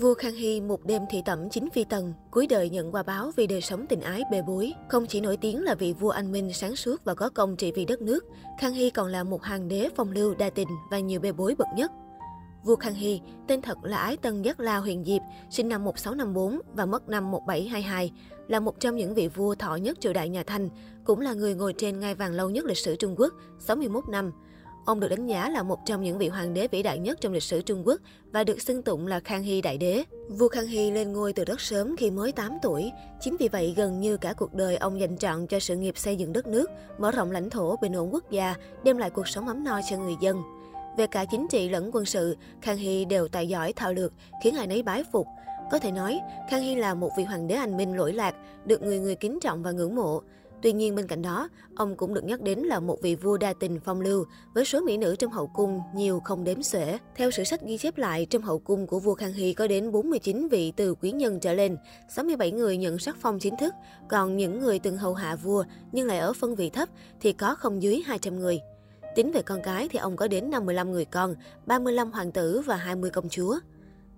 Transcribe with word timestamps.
Vua 0.00 0.14
Khang 0.14 0.34
Hy 0.34 0.60
một 0.60 0.84
đêm 0.84 1.02
thị 1.10 1.22
tẩm 1.24 1.50
chính 1.50 1.70
phi 1.70 1.84
tần, 1.84 2.14
cuối 2.30 2.46
đời 2.46 2.70
nhận 2.70 2.94
quà 2.94 3.02
báo 3.02 3.30
vì 3.36 3.46
đời 3.46 3.60
sống 3.60 3.86
tình 3.86 4.00
ái 4.00 4.22
bề 4.30 4.42
bối. 4.42 4.72
Không 4.88 5.06
chỉ 5.06 5.20
nổi 5.20 5.36
tiếng 5.36 5.62
là 5.62 5.74
vị 5.74 5.92
vua 5.92 6.10
anh 6.10 6.32
minh 6.32 6.52
sáng 6.52 6.76
suốt 6.76 7.04
và 7.04 7.14
có 7.14 7.28
công 7.28 7.56
trị 7.56 7.72
vì 7.72 7.84
đất 7.84 8.02
nước, 8.02 8.24
Khang 8.60 8.72
Hy 8.72 8.90
còn 8.90 9.08
là 9.08 9.24
một 9.24 9.42
hàng 9.42 9.68
đế 9.68 9.88
phong 9.96 10.12
lưu 10.12 10.34
đa 10.34 10.50
tình 10.50 10.68
và 10.90 10.98
nhiều 10.98 11.20
bề 11.20 11.32
bối 11.32 11.54
bậc 11.58 11.68
nhất. 11.76 11.92
Vua 12.64 12.76
Khang 12.76 12.94
Hy, 12.94 13.20
tên 13.46 13.62
thật 13.62 13.78
là 13.82 13.96
Ái 13.96 14.16
Tân 14.16 14.42
Giác 14.42 14.60
La 14.60 14.76
Huyền 14.76 15.04
Diệp, 15.04 15.22
sinh 15.50 15.68
năm 15.68 15.84
1654 15.84 16.60
và 16.74 16.86
mất 16.86 17.08
năm 17.08 17.30
1722, 17.30 18.12
là 18.48 18.60
một 18.60 18.80
trong 18.80 18.96
những 18.96 19.14
vị 19.14 19.28
vua 19.28 19.54
thọ 19.54 19.76
nhất 19.76 20.00
triều 20.00 20.12
đại 20.12 20.28
nhà 20.28 20.42
Thanh, 20.42 20.68
cũng 21.04 21.20
là 21.20 21.32
người 21.32 21.54
ngồi 21.54 21.74
trên 21.78 22.00
ngai 22.00 22.14
vàng 22.14 22.32
lâu 22.32 22.50
nhất 22.50 22.64
lịch 22.64 22.78
sử 22.78 22.96
Trung 22.96 23.14
Quốc, 23.18 23.34
61 23.58 24.08
năm. 24.08 24.32
Ông 24.84 25.00
được 25.00 25.08
đánh 25.08 25.26
giá 25.26 25.48
là 25.48 25.62
một 25.62 25.86
trong 25.86 26.02
những 26.02 26.18
vị 26.18 26.28
hoàng 26.28 26.54
đế 26.54 26.68
vĩ 26.68 26.82
đại 26.82 26.98
nhất 26.98 27.20
trong 27.20 27.32
lịch 27.32 27.42
sử 27.42 27.62
Trung 27.62 27.86
Quốc 27.86 28.00
và 28.32 28.44
được 28.44 28.62
xưng 28.62 28.82
tụng 28.82 29.06
là 29.06 29.20
Khang 29.20 29.42
Hy 29.42 29.60
Đại 29.60 29.78
Đế. 29.78 30.04
Vua 30.28 30.48
Khang 30.48 30.66
Hy 30.66 30.90
lên 30.90 31.12
ngôi 31.12 31.32
từ 31.32 31.44
rất 31.44 31.60
sớm 31.60 31.96
khi 31.96 32.10
mới 32.10 32.32
8 32.32 32.58
tuổi. 32.62 32.92
Chính 33.20 33.36
vì 33.36 33.48
vậy, 33.48 33.74
gần 33.76 34.00
như 34.00 34.16
cả 34.16 34.32
cuộc 34.32 34.54
đời 34.54 34.76
ông 34.76 35.00
dành 35.00 35.18
trọn 35.18 35.46
cho 35.46 35.58
sự 35.58 35.76
nghiệp 35.76 35.98
xây 35.98 36.16
dựng 36.16 36.32
đất 36.32 36.46
nước, 36.46 36.70
mở 36.98 37.10
rộng 37.10 37.30
lãnh 37.30 37.50
thổ, 37.50 37.76
bình 37.76 37.92
ổn 37.92 38.14
quốc 38.14 38.30
gia, 38.30 38.54
đem 38.84 38.98
lại 38.98 39.10
cuộc 39.10 39.28
sống 39.28 39.48
ấm 39.48 39.64
no 39.64 39.80
cho 39.90 39.96
người 39.96 40.16
dân. 40.20 40.42
Về 40.96 41.06
cả 41.06 41.24
chính 41.24 41.46
trị 41.50 41.68
lẫn 41.68 41.90
quân 41.92 42.04
sự, 42.04 42.36
Khang 42.62 42.76
Hy 42.76 43.04
đều 43.04 43.28
tài 43.28 43.48
giỏi 43.48 43.72
thao 43.72 43.92
lược, 43.92 44.12
khiến 44.44 44.56
ai 44.56 44.66
nấy 44.66 44.82
bái 44.82 45.04
phục. 45.12 45.26
Có 45.70 45.78
thể 45.78 45.90
nói, 45.90 46.20
Khang 46.50 46.62
Hy 46.62 46.74
là 46.74 46.94
một 46.94 47.10
vị 47.18 47.24
hoàng 47.24 47.46
đế 47.46 47.54
anh 47.54 47.76
minh 47.76 47.96
lỗi 47.96 48.12
lạc, 48.12 48.34
được 48.64 48.82
người 48.82 48.98
người 48.98 49.14
kính 49.14 49.38
trọng 49.40 49.62
và 49.62 49.70
ngưỡng 49.70 49.94
mộ. 49.94 50.22
Tuy 50.64 50.72
nhiên 50.72 50.94
bên 50.94 51.06
cạnh 51.06 51.22
đó, 51.22 51.48
ông 51.76 51.96
cũng 51.96 52.14
được 52.14 52.24
nhắc 52.24 52.40
đến 52.40 52.58
là 52.58 52.80
một 52.80 53.02
vị 53.02 53.14
vua 53.14 53.36
đa 53.36 53.52
tình 53.52 53.80
phong 53.84 54.00
lưu, 54.00 54.26
với 54.54 54.64
số 54.64 54.80
mỹ 54.80 54.96
nữ 54.96 55.16
trong 55.16 55.32
hậu 55.32 55.46
cung 55.46 55.80
nhiều 55.94 56.20
không 56.24 56.44
đếm 56.44 56.62
xuể. 56.62 56.98
Theo 57.16 57.30
sử 57.30 57.44
sách 57.44 57.60
ghi 57.66 57.78
chép 57.78 57.98
lại, 57.98 58.26
trong 58.30 58.42
hậu 58.42 58.58
cung 58.58 58.86
của 58.86 58.98
vua 58.98 59.14
Khang 59.14 59.32
Hy 59.32 59.52
có 59.52 59.66
đến 59.66 59.92
49 59.92 60.48
vị 60.48 60.72
từ 60.76 60.94
quý 60.94 61.10
nhân 61.10 61.40
trở 61.40 61.52
lên, 61.52 61.76
67 62.08 62.50
người 62.50 62.76
nhận 62.76 62.98
sắc 62.98 63.16
phong 63.20 63.38
chính 63.38 63.56
thức, 63.56 63.74
còn 64.08 64.36
những 64.36 64.60
người 64.60 64.78
từng 64.78 64.96
hầu 64.96 65.14
hạ 65.14 65.36
vua 65.36 65.64
nhưng 65.92 66.06
lại 66.06 66.18
ở 66.18 66.32
phân 66.32 66.54
vị 66.54 66.70
thấp 66.70 66.88
thì 67.20 67.32
có 67.32 67.54
không 67.54 67.82
dưới 67.82 68.02
200 68.06 68.38
người. 68.38 68.60
Tính 69.14 69.32
về 69.32 69.42
con 69.42 69.62
cái 69.62 69.88
thì 69.88 69.98
ông 69.98 70.16
có 70.16 70.28
đến 70.28 70.50
55 70.50 70.92
người 70.92 71.04
con, 71.04 71.34
35 71.66 72.12
hoàng 72.12 72.32
tử 72.32 72.62
và 72.66 72.76
20 72.76 73.10
công 73.10 73.28
chúa. 73.28 73.58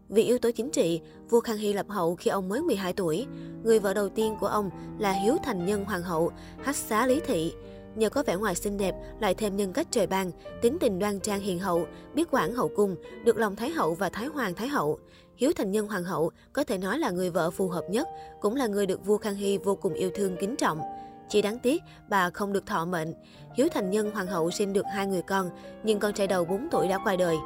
Vì 0.09 0.23
yếu 0.23 0.39
tố 0.39 0.51
chính 0.51 0.71
trị, 0.71 1.01
vua 1.31 1.41
Khang 1.41 1.57
Hy 1.57 1.73
lập 1.73 1.87
hậu 1.89 2.15
khi 2.15 2.31
ông 2.31 2.49
mới 2.49 2.63
12 2.63 2.93
tuổi. 2.93 3.27
Người 3.65 3.79
vợ 3.79 3.95
đầu 3.95 4.09
tiên 4.09 4.37
của 4.41 4.47
ông 4.47 4.71
là 4.99 5.13
Hiếu 5.13 5.37
Thành 5.45 5.67
Nhân 5.67 5.85
Hoàng 5.85 6.03
hậu, 6.03 6.31
Hách 6.63 6.77
Xá 6.77 7.07
Lý 7.07 7.21
Thị. 7.27 7.53
Nhờ 7.97 8.11
có 8.11 8.23
vẻ 8.27 8.37
ngoài 8.37 8.55
xinh 8.55 8.79
đẹp, 8.79 8.95
lại 9.21 9.35
thêm 9.35 9.57
nhân 9.57 9.73
cách 9.73 9.87
trời 9.91 10.07
ban, 10.07 10.31
tính 10.63 10.77
tình 10.81 10.99
đoan 10.99 11.21
trang 11.21 11.41
hiền 11.41 11.59
hậu, 11.59 11.87
biết 12.15 12.29
quản 12.31 12.53
hậu 12.53 12.69
cung, 12.69 12.97
được 13.25 13.37
lòng 13.37 13.57
Thái 13.57 13.71
hậu 13.71 13.95
và 13.95 14.09
Thái 14.09 14.27
hoàng 14.27 14.55
Thái 14.55 14.69
hậu. 14.69 14.99
Hiếu 15.37 15.53
Thành 15.57 15.71
Nhân 15.71 15.89
Hoàng 15.89 16.05
hậu 16.05 16.31
có 16.53 16.65
thể 16.65 16.79
nói 16.79 16.99
là 16.99 17.11
người 17.11 17.31
vợ 17.31 17.51
phù 17.51 17.69
hợp 17.69 17.85
nhất, 17.91 18.09
cũng 18.41 18.57
là 18.57 18.67
người 18.67 18.87
được 18.87 19.07
vua 19.07 19.19
Khang 19.19 19.35
Hy 19.35 19.59
vô 19.59 19.75
cùng 19.75 19.95
yêu 19.95 20.11
thương 20.15 20.37
kính 20.41 20.57
trọng. 20.57 20.81
Chỉ 21.29 21.43
đáng 21.43 21.59
tiếc, 21.59 21.83
bà 22.09 22.31
không 22.31 22.53
được 22.53 22.67
thọ 22.67 22.85
mệnh. 22.85 23.13
Hiếu 23.57 23.69
Thành 23.75 23.91
Nhân 23.91 24.11
Hoàng 24.11 24.27
hậu 24.27 24.51
sinh 24.51 24.73
được 24.73 24.85
hai 24.95 25.07
người 25.07 25.23
con, 25.23 25.51
nhưng 25.85 25.99
con 25.99 26.13
trai 26.13 26.27
đầu 26.27 26.45
4 26.45 26.69
tuổi 26.71 26.89
đã 26.89 26.99
qua 27.05 27.17
đời. 27.17 27.37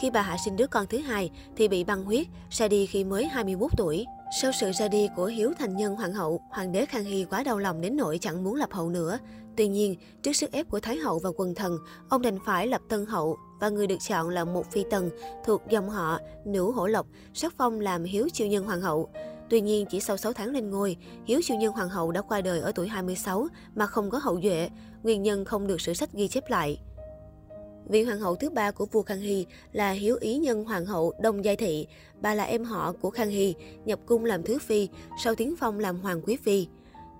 Khi 0.00 0.10
bà 0.10 0.22
Hạ 0.22 0.36
sinh 0.44 0.56
đứa 0.56 0.66
con 0.66 0.86
thứ 0.86 0.98
hai 0.98 1.30
thì 1.56 1.68
bị 1.68 1.84
băng 1.84 2.04
huyết, 2.04 2.26
ra 2.50 2.68
đi 2.68 2.86
khi 2.86 3.04
mới 3.04 3.26
21 3.26 3.70
tuổi. 3.76 4.06
Sau 4.42 4.52
sự 4.60 4.70
ra 4.72 4.88
đi 4.88 5.08
của 5.16 5.24
Hiếu 5.26 5.52
Thành 5.58 5.76
Nhân 5.76 5.96
Hoàng 5.96 6.12
hậu, 6.12 6.40
Hoàng 6.50 6.72
đế 6.72 6.86
Khang 6.86 7.04
Hy 7.04 7.24
quá 7.24 7.42
đau 7.42 7.58
lòng 7.58 7.80
đến 7.80 7.96
nỗi 7.96 8.18
chẳng 8.18 8.44
muốn 8.44 8.54
lập 8.54 8.68
hậu 8.72 8.88
nữa. 8.88 9.18
Tuy 9.56 9.68
nhiên, 9.68 9.94
trước 10.22 10.32
sức 10.32 10.52
ép 10.52 10.68
của 10.68 10.80
Thái 10.80 10.96
hậu 10.96 11.18
và 11.18 11.30
quần 11.36 11.54
thần, 11.54 11.78
ông 12.08 12.22
đành 12.22 12.38
phải 12.46 12.66
lập 12.66 12.80
tân 12.88 13.06
hậu 13.06 13.36
và 13.60 13.68
người 13.68 13.86
được 13.86 13.96
chọn 14.08 14.28
là 14.28 14.44
một 14.44 14.70
phi 14.70 14.84
tần 14.90 15.10
thuộc 15.44 15.62
dòng 15.70 15.90
họ 15.90 16.18
Nữ 16.44 16.70
Hổ 16.70 16.86
Lộc, 16.86 17.06
sắc 17.34 17.54
phong 17.58 17.80
làm 17.80 18.04
Hiếu 18.04 18.28
Chiêu 18.32 18.46
Nhân 18.46 18.64
Hoàng 18.64 18.80
hậu. 18.80 19.10
Tuy 19.50 19.60
nhiên, 19.60 19.86
chỉ 19.90 20.00
sau 20.00 20.16
6 20.16 20.32
tháng 20.32 20.48
lên 20.48 20.70
ngôi, 20.70 20.96
Hiếu 21.26 21.40
Chiêu 21.44 21.56
Nhân 21.56 21.72
Hoàng 21.72 21.88
hậu 21.88 22.12
đã 22.12 22.22
qua 22.22 22.40
đời 22.40 22.60
ở 22.60 22.72
tuổi 22.74 22.88
26 22.88 23.48
mà 23.74 23.86
không 23.86 24.10
có 24.10 24.18
hậu 24.18 24.40
duệ, 24.42 24.70
nguyên 25.02 25.22
nhân 25.22 25.44
không 25.44 25.66
được 25.66 25.80
sử 25.80 25.94
sách 25.94 26.12
ghi 26.12 26.28
chép 26.28 26.44
lại. 26.48 26.80
Vị 27.90 28.02
hoàng 28.02 28.20
hậu 28.20 28.36
thứ 28.36 28.50
ba 28.50 28.70
của 28.70 28.86
vua 28.86 29.02
Khang 29.02 29.20
Hy 29.20 29.46
là 29.72 29.90
Hiếu 29.90 30.16
Ý 30.20 30.36
Nhân 30.36 30.64
Hoàng 30.64 30.86
hậu 30.86 31.12
Đông 31.20 31.44
Giai 31.44 31.56
Thị. 31.56 31.86
Bà 32.20 32.34
là 32.34 32.44
em 32.44 32.64
họ 32.64 32.92
của 32.92 33.10
Khang 33.10 33.30
Hy, 33.30 33.54
nhập 33.84 34.00
cung 34.06 34.24
làm 34.24 34.42
thứ 34.42 34.58
phi, 34.58 34.88
sau 35.24 35.34
tiến 35.34 35.54
phong 35.56 35.78
làm 35.78 36.00
hoàng 36.00 36.22
quý 36.22 36.36
phi. 36.36 36.66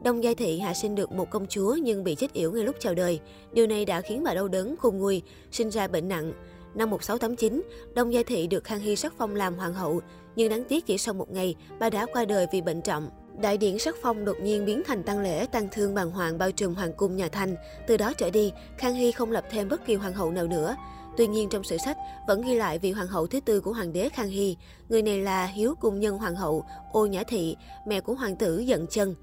Đông 0.04 0.25
Giai 0.25 0.34
Thị 0.34 0.59
hạ 0.59 0.75
sinh 0.75 0.94
được 0.94 1.12
một 1.12 1.30
công 1.30 1.47
chúa 1.47 1.76
nhưng 1.82 2.04
bị 2.04 2.14
chết 2.14 2.32
yểu 2.32 2.53
ngay 2.53 2.64
lúc 2.64 2.76
chào 2.80 2.94
đời. 2.94 3.20
Điều 3.53 3.66
này 3.66 3.84
đã 3.84 4.00
khiến 4.00 4.25
bà 4.25 4.34
đau 4.34 4.48
đớn 4.48 4.76
khôn 4.76 4.98
nguôi, 4.98 5.22
sinh 5.53 5.70
ra 5.70 5.88
bệnh 5.88 6.09
nặng. 6.09 6.32
Năm 6.75 6.91
1689, 6.91 7.62
Đông 7.94 8.12
Giai 8.12 8.25
Thị 8.25 8.47
được 8.47 8.64
Khang 8.64 8.80
Hy 8.80 8.97
sắc 8.97 9.14
phong 9.19 9.34
làm 9.34 9.54
hoàng 9.54 9.75
hậu, 9.75 10.00
nhưng 10.36 10.48
đáng 10.48 10.64
tiếc 10.64 10.86
chỉ 10.86 10.98
sau 10.98 11.14
một 11.14 11.30
ngày, 11.30 11.54
bà 11.78 11.91
đã 11.91 12.06
qua 12.12 12.25
đời 12.25 12.47
vì 12.53 12.60
bệnh 12.60 12.82
trọng. 12.82 13.09
Đại 13.41 13.56
điển 13.56 13.78
sắc 13.78 13.95
phong 14.03 14.25
đột 14.25 14.37
nhiên 14.43 14.65
biến 14.65 14.83
thành 14.87 15.03
tăng 15.03 15.21
lễ, 15.21 15.47
tăng 15.47 15.69
thương 15.73 15.95
bàng 15.95 16.11
hoàng 16.11 16.39
bao 16.39 16.51
trùm 16.53 16.75
hoàng 16.75 16.93
cung 16.93 17.17
nhà 17.17 17.28
Thanh. 17.28 17.56
Từ 17.87 17.97
đó 17.97 18.12
trở 18.19 18.31
đi, 18.31 18.53
Khang 18.78 18.95
Hy 18.95 19.12
không 19.12 19.31
lập 19.31 19.45
thêm 19.51 19.69
bất 19.69 19.87
kỳ 19.87 19.95
hoàng 19.95 20.12
hậu 20.12 20.31
nào 20.31 20.47
nữa. 20.47 20.77
Tuy 21.17 21.27
nhiên 21.27 21.49
trong 21.49 21.65
sử 21.65 21.77
sách 21.84 21.97
vẫn 22.28 22.43
ghi 22.43 22.55
lại 22.55 22.78
vị 22.78 22.93
hoàng 22.93 23.06
hậu 23.06 23.27
thứ 23.27 23.41
tư 23.41 23.61
của 23.61 23.73
hoàng 23.73 23.93
đế 23.93 24.09
Khang 24.09 24.28
Hy. 24.28 24.56
Người 24.89 25.03
này 25.03 25.19
là 25.19 25.47
Hiếu 25.47 25.75
Cung 25.81 26.01
Nhân 26.01 26.19
Hoàng 26.19 26.37
hậu 26.37 26.65
Ô 26.93 27.06
Nhã 27.06 27.23
Thị, 27.23 27.56
mẹ 27.87 28.01
của 28.01 28.15
hoàng 28.15 28.37
tử 28.37 28.65
Dận 28.69 28.87
Chân. 28.87 29.15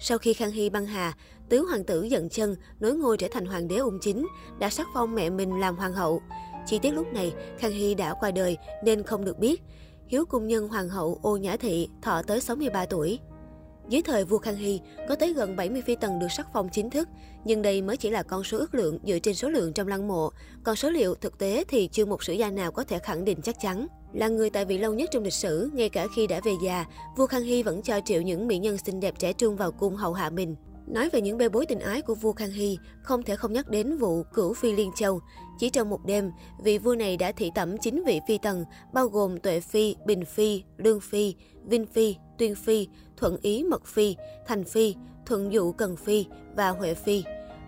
Sau 0.00 0.18
khi 0.18 0.32
Khang 0.32 0.50
Hy 0.50 0.70
băng 0.70 0.86
hà, 0.86 1.12
tứ 1.48 1.66
hoàng 1.68 1.84
tử 1.84 2.08
Dận 2.10 2.28
Chân 2.28 2.56
nối 2.80 2.94
ngôi 2.94 3.16
trở 3.16 3.28
thành 3.32 3.46
hoàng 3.46 3.68
đế 3.68 3.76
ung 3.76 3.98
chính, 4.00 4.26
đã 4.58 4.70
sắc 4.70 4.86
phong 4.94 5.14
mẹ 5.14 5.30
mình 5.30 5.60
làm 5.60 5.76
hoàng 5.76 5.92
hậu. 5.92 6.22
Chi 6.66 6.78
tiết 6.78 6.90
lúc 6.90 7.12
này, 7.12 7.32
Khang 7.58 7.72
Hy 7.72 7.94
đã 7.94 8.14
qua 8.20 8.30
đời 8.30 8.56
nên 8.84 9.02
không 9.02 9.24
được 9.24 9.38
biết. 9.38 9.62
Hiếu 10.06 10.24
Cung 10.26 10.46
Nhân 10.46 10.68
Hoàng 10.68 10.88
hậu 10.88 11.18
Ô 11.22 11.36
Nhã 11.36 11.56
Thị 11.56 11.88
thọ 12.02 12.22
tới 12.22 12.40
63 12.40 12.86
tuổi. 12.86 13.18
Dưới 13.88 14.02
thời 14.02 14.24
vua 14.24 14.38
Khang 14.38 14.56
Hy, 14.56 14.80
có 15.08 15.14
tới 15.14 15.32
gần 15.32 15.56
70 15.56 15.82
phi 15.82 15.96
tần 15.96 16.18
được 16.18 16.26
sắc 16.30 16.46
phong 16.52 16.68
chính 16.68 16.90
thức, 16.90 17.08
nhưng 17.44 17.62
đây 17.62 17.82
mới 17.82 17.96
chỉ 17.96 18.10
là 18.10 18.22
con 18.22 18.44
số 18.44 18.58
ước 18.58 18.74
lượng 18.74 18.98
dựa 19.06 19.18
trên 19.18 19.34
số 19.34 19.48
lượng 19.48 19.72
trong 19.72 19.88
lăng 19.88 20.08
mộ, 20.08 20.30
còn 20.64 20.76
số 20.76 20.90
liệu 20.90 21.14
thực 21.14 21.38
tế 21.38 21.64
thì 21.68 21.88
chưa 21.92 22.04
một 22.04 22.24
sử 22.24 22.32
gia 22.32 22.50
nào 22.50 22.72
có 22.72 22.84
thể 22.84 22.98
khẳng 22.98 23.24
định 23.24 23.42
chắc 23.42 23.60
chắn. 23.60 23.86
Là 24.12 24.28
người 24.28 24.50
tại 24.50 24.64
vị 24.64 24.78
lâu 24.78 24.94
nhất 24.94 25.08
trong 25.12 25.22
lịch 25.22 25.32
sử, 25.32 25.70
ngay 25.74 25.88
cả 25.88 26.06
khi 26.16 26.26
đã 26.26 26.40
về 26.44 26.52
già, 26.64 26.84
vua 27.16 27.26
Khang 27.26 27.42
Hy 27.42 27.62
vẫn 27.62 27.82
cho 27.82 28.00
triệu 28.04 28.22
những 28.22 28.46
mỹ 28.46 28.58
nhân 28.58 28.78
xinh 28.78 29.00
đẹp 29.00 29.14
trẻ 29.18 29.32
trung 29.32 29.56
vào 29.56 29.72
cung 29.72 29.96
hầu 29.96 30.12
hạ 30.12 30.30
mình. 30.30 30.56
Nói 30.86 31.08
về 31.08 31.20
những 31.20 31.38
bê 31.38 31.48
bối 31.48 31.66
tình 31.66 31.80
ái 31.80 32.02
của 32.02 32.14
vua 32.14 32.32
Khang 32.32 32.50
Hy, 32.50 32.78
không 33.02 33.22
thể 33.22 33.36
không 33.36 33.52
nhắc 33.52 33.70
đến 33.70 33.96
vụ 33.96 34.22
cửu 34.22 34.54
phi 34.54 34.72
Liên 34.72 34.90
Châu. 34.96 35.20
Chỉ 35.58 35.70
trong 35.70 35.90
một 35.90 36.00
đêm, 36.06 36.30
vị 36.64 36.78
vua 36.78 36.94
này 36.94 37.16
đã 37.16 37.32
thị 37.32 37.50
tẩm 37.54 37.78
9 37.78 38.02
vị 38.06 38.20
phi 38.28 38.38
tần, 38.38 38.64
bao 38.92 39.08
gồm 39.08 39.38
Tuệ 39.38 39.60
Phi, 39.60 39.96
Bình 40.06 40.24
Phi, 40.24 40.62
Lương 40.76 41.00
Phi, 41.00 41.34
Vinh 41.64 41.86
Phi, 41.86 42.16
Tuyên 42.38 42.54
Phi, 42.54 42.88
Thuận 43.16 43.36
Ý 43.42 43.64
Mật 43.64 43.86
Phi, 43.86 44.16
Thành 44.46 44.64
Phi, 44.64 44.94
Thuận 45.26 45.52
Dụ 45.52 45.72
Cần 45.72 45.96
Phi 45.96 46.26
và 46.56 46.70
Huệ 46.70 46.94
Phi. 46.94 47.24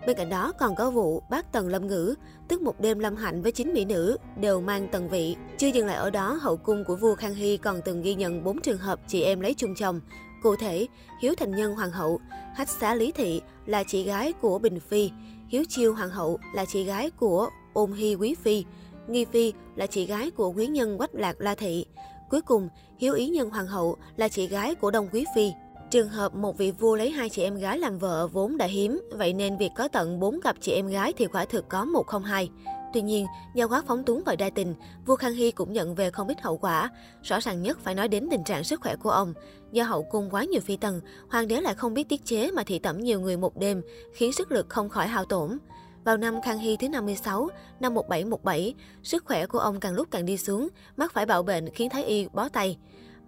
Bên 0.07 0.17
cạnh 0.17 0.29
đó 0.29 0.53
còn 0.59 0.75
có 0.75 0.91
vụ 0.91 1.23
bác 1.29 1.51
tần 1.51 1.67
lâm 1.67 1.87
ngữ, 1.87 2.15
tức 2.47 2.61
một 2.61 2.79
đêm 2.79 2.99
lâm 2.99 3.15
hạnh 3.15 3.41
với 3.41 3.51
chín 3.51 3.73
mỹ 3.73 3.85
nữ, 3.85 4.17
đều 4.39 4.61
mang 4.61 4.87
tần 4.91 5.09
vị. 5.09 5.35
Chưa 5.57 5.67
dừng 5.67 5.85
lại 5.85 5.95
ở 5.95 6.09
đó, 6.09 6.39
hậu 6.41 6.57
cung 6.57 6.83
của 6.83 6.95
vua 6.95 7.15
Khang 7.15 7.35
Hy 7.35 7.57
còn 7.57 7.81
từng 7.85 8.01
ghi 8.01 8.15
nhận 8.15 8.43
4 8.43 8.61
trường 8.61 8.77
hợp 8.77 8.99
chị 9.07 9.21
em 9.21 9.39
lấy 9.39 9.53
chung 9.53 9.75
chồng. 9.75 9.99
Cụ 10.43 10.55
thể, 10.55 10.87
Hiếu 11.21 11.33
Thành 11.37 11.55
Nhân 11.55 11.75
Hoàng 11.75 11.91
hậu, 11.91 12.19
Hách 12.55 12.69
Xá 12.69 12.95
Lý 12.95 13.11
Thị 13.11 13.41
là 13.65 13.83
chị 13.83 14.03
gái 14.03 14.33
của 14.33 14.59
Bình 14.59 14.79
Phi, 14.79 15.11
Hiếu 15.47 15.63
Chiêu 15.69 15.93
Hoàng 15.93 16.09
hậu 16.09 16.39
là 16.53 16.65
chị 16.65 16.83
gái 16.83 17.09
của 17.09 17.49
Ôn 17.73 17.91
Hy 17.91 18.15
Quý 18.15 18.35
Phi, 18.35 18.65
Nghi 19.07 19.25
Phi 19.25 19.53
là 19.75 19.87
chị 19.87 20.05
gái 20.05 20.31
của 20.31 20.49
quý 20.49 20.67
nhân 20.67 20.97
Quách 20.97 21.15
Lạc 21.15 21.35
La 21.39 21.55
Thị. 21.55 21.85
Cuối 22.29 22.41
cùng, 22.41 22.69
Hiếu 22.97 23.13
Ý 23.13 23.27
Nhân 23.27 23.49
Hoàng 23.49 23.67
hậu 23.67 23.97
là 24.15 24.27
chị 24.27 24.47
gái 24.47 24.75
của 24.75 24.91
Đông 24.91 25.07
Quý 25.13 25.25
Phi. 25.35 25.51
Trường 25.91 26.09
hợp 26.09 26.35
một 26.35 26.57
vị 26.57 26.71
vua 26.71 26.95
lấy 26.95 27.09
hai 27.09 27.29
chị 27.29 27.43
em 27.43 27.55
gái 27.55 27.79
làm 27.79 27.97
vợ 27.97 28.27
vốn 28.27 28.57
đã 28.57 28.65
hiếm, 28.65 29.01
vậy 29.11 29.33
nên 29.33 29.57
việc 29.57 29.71
có 29.75 29.87
tận 29.87 30.19
bốn 30.19 30.41
cặp 30.41 30.55
chị 30.61 30.71
em 30.71 30.87
gái 30.87 31.13
thì 31.17 31.27
quả 31.27 31.45
thực 31.45 31.69
có 31.69 31.85
một 31.85 32.07
không 32.07 32.23
hai. 32.23 32.49
Tuy 32.93 33.01
nhiên, 33.01 33.25
do 33.53 33.67
quá 33.67 33.83
phóng 33.87 34.03
túng 34.03 34.23
và 34.25 34.35
đa 34.35 34.49
tình, 34.49 34.75
vua 35.05 35.15
Khang 35.15 35.33
Hy 35.33 35.51
cũng 35.51 35.73
nhận 35.73 35.95
về 35.95 36.11
không 36.11 36.27
ít 36.27 36.41
hậu 36.41 36.57
quả. 36.57 36.89
Rõ 37.23 37.39
ràng 37.39 37.61
nhất 37.61 37.79
phải 37.83 37.95
nói 37.95 38.07
đến 38.07 38.27
tình 38.31 38.43
trạng 38.43 38.63
sức 38.63 38.81
khỏe 38.81 38.95
của 38.95 39.09
ông. 39.09 39.33
Do 39.71 39.83
hậu 39.83 40.03
cung 40.03 40.29
quá 40.29 40.43
nhiều 40.43 40.61
phi 40.61 40.77
tần, 40.77 41.01
hoàng 41.29 41.47
đế 41.47 41.61
lại 41.61 41.75
không 41.75 41.93
biết 41.93 42.09
tiết 42.09 42.25
chế 42.25 42.51
mà 42.51 42.63
thị 42.63 42.79
tẩm 42.79 42.97
nhiều 42.97 43.21
người 43.21 43.37
một 43.37 43.57
đêm, 43.57 43.81
khiến 44.13 44.33
sức 44.33 44.51
lực 44.51 44.69
không 44.69 44.89
khỏi 44.89 45.07
hao 45.07 45.25
tổn. 45.25 45.57
Vào 46.03 46.17
năm 46.17 46.41
Khang 46.41 46.59
Hy 46.59 46.77
thứ 46.77 46.89
56, 46.89 47.49
năm 47.79 47.93
1717, 47.93 48.75
sức 49.03 49.25
khỏe 49.25 49.45
của 49.45 49.59
ông 49.59 49.79
càng 49.79 49.93
lúc 49.93 50.07
càng 50.11 50.25
đi 50.25 50.37
xuống, 50.37 50.67
mắc 50.97 51.13
phải 51.13 51.25
bạo 51.25 51.43
bệnh 51.43 51.69
khiến 51.69 51.89
Thái 51.89 52.03
Y 52.03 52.27
bó 52.33 52.49
tay. 52.49 52.77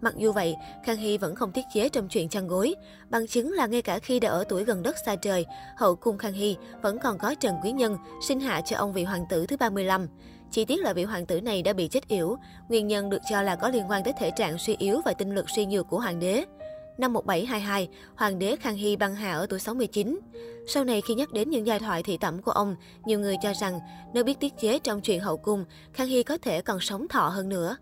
Mặc 0.00 0.14
dù 0.16 0.32
vậy, 0.32 0.56
Khang 0.84 0.96
Hy 0.96 1.18
vẫn 1.18 1.34
không 1.34 1.52
tiết 1.52 1.64
chế 1.74 1.88
trong 1.88 2.08
chuyện 2.08 2.28
chăn 2.28 2.48
gối. 2.48 2.74
Bằng 3.10 3.26
chứng 3.26 3.52
là 3.52 3.66
ngay 3.66 3.82
cả 3.82 3.98
khi 3.98 4.20
đã 4.20 4.30
ở 4.30 4.44
tuổi 4.48 4.64
gần 4.64 4.82
đất 4.82 4.96
xa 5.06 5.16
trời, 5.16 5.46
hậu 5.76 5.96
cung 5.96 6.18
Khang 6.18 6.32
Hy 6.32 6.56
vẫn 6.82 6.98
còn 6.98 7.18
có 7.18 7.34
Trần 7.34 7.54
Quý 7.64 7.72
Nhân 7.72 7.96
sinh 8.28 8.40
hạ 8.40 8.60
cho 8.60 8.76
ông 8.76 8.92
vị 8.92 9.04
hoàng 9.04 9.24
tử 9.30 9.46
thứ 9.46 9.56
35. 9.56 10.06
Chi 10.50 10.64
tiết 10.64 10.80
là 10.80 10.92
vị 10.92 11.04
hoàng 11.04 11.26
tử 11.26 11.40
này 11.40 11.62
đã 11.62 11.72
bị 11.72 11.88
chết 11.88 12.08
yểu, 12.08 12.36
nguyên 12.68 12.86
nhân 12.86 13.10
được 13.10 13.20
cho 13.30 13.42
là 13.42 13.56
có 13.56 13.68
liên 13.68 13.90
quan 13.90 14.04
tới 14.04 14.12
thể 14.18 14.30
trạng 14.36 14.58
suy 14.58 14.76
yếu 14.78 15.00
và 15.04 15.12
tinh 15.12 15.34
lực 15.34 15.50
suy 15.56 15.66
nhược 15.66 15.88
của 15.88 16.00
hoàng 16.00 16.20
đế. 16.20 16.44
Năm 16.98 17.12
1722, 17.12 17.88
hoàng 18.16 18.38
đế 18.38 18.56
Khang 18.56 18.76
Hy 18.76 18.96
băng 18.96 19.14
hà 19.14 19.32
ở 19.32 19.46
tuổi 19.46 19.58
69. 19.58 20.18
Sau 20.66 20.84
này 20.84 21.00
khi 21.00 21.14
nhắc 21.14 21.32
đến 21.32 21.50
những 21.50 21.66
giai 21.66 21.78
thoại 21.78 22.02
thị 22.02 22.18
tẩm 22.20 22.42
của 22.42 22.52
ông, 22.52 22.76
nhiều 23.04 23.20
người 23.20 23.36
cho 23.42 23.52
rằng 23.54 23.80
nếu 24.14 24.24
biết 24.24 24.40
tiết 24.40 24.52
chế 24.60 24.78
trong 24.78 25.00
chuyện 25.00 25.20
hậu 25.20 25.36
cung, 25.36 25.64
Khang 25.92 26.08
Hy 26.08 26.22
có 26.22 26.38
thể 26.42 26.62
còn 26.62 26.80
sống 26.80 27.08
thọ 27.08 27.28
hơn 27.28 27.48
nữa. 27.48 27.76